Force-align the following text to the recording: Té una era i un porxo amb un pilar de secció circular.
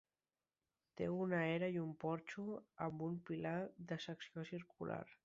Té 1.01 1.09
una 1.25 1.41
era 1.57 1.69
i 1.75 1.77
un 1.81 1.91
porxo 2.05 2.45
amb 2.89 3.05
un 3.09 3.21
pilar 3.29 3.55
de 3.93 3.99
secció 4.07 4.51
circular. 4.55 5.03